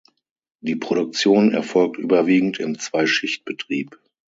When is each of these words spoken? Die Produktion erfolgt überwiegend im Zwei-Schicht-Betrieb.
Die 0.61 0.75
Produktion 0.75 1.51
erfolgt 1.51 1.97
überwiegend 1.99 2.59
im 2.59 2.79
Zwei-Schicht-Betrieb. 2.79 3.99